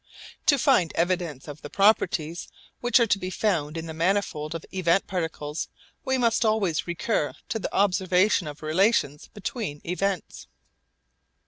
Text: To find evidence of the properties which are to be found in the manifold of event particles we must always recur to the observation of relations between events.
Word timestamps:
To 0.47 0.57
find 0.57 0.91
evidence 0.95 1.47
of 1.47 1.61
the 1.61 1.69
properties 1.69 2.47
which 2.79 2.99
are 2.99 3.05
to 3.05 3.19
be 3.19 3.29
found 3.29 3.77
in 3.77 3.85
the 3.85 3.93
manifold 3.93 4.55
of 4.55 4.65
event 4.73 5.05
particles 5.05 5.67
we 6.03 6.17
must 6.17 6.43
always 6.43 6.87
recur 6.87 7.35
to 7.49 7.59
the 7.59 7.71
observation 7.71 8.47
of 8.47 8.63
relations 8.63 9.27
between 9.27 9.79
events. 9.83 10.47